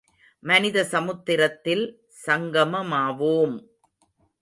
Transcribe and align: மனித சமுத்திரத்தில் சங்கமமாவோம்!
மனித 0.43 0.83
சமுத்திரத்தில் 0.83 1.85
சங்கமமாவோம்! 2.25 3.57